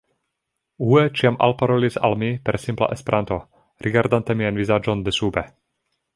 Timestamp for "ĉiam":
1.19-1.37